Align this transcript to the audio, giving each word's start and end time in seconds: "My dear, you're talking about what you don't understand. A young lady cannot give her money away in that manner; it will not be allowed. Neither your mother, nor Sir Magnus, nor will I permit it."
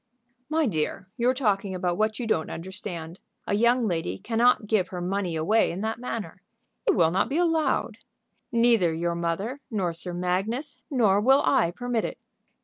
"My 0.49 0.65
dear, 0.65 1.09
you're 1.15 1.35
talking 1.35 1.75
about 1.75 1.95
what 1.95 2.17
you 2.17 2.25
don't 2.25 2.49
understand. 2.49 3.19
A 3.45 3.53
young 3.53 3.85
lady 3.87 4.17
cannot 4.17 4.65
give 4.65 4.87
her 4.87 4.99
money 4.99 5.35
away 5.35 5.69
in 5.69 5.81
that 5.81 5.99
manner; 5.99 6.41
it 6.87 6.95
will 6.95 7.11
not 7.11 7.29
be 7.29 7.37
allowed. 7.37 7.99
Neither 8.51 8.91
your 8.95 9.13
mother, 9.13 9.59
nor 9.69 9.93
Sir 9.93 10.15
Magnus, 10.15 10.81
nor 10.89 11.21
will 11.21 11.43
I 11.45 11.69
permit 11.69 12.03
it." 12.05 12.17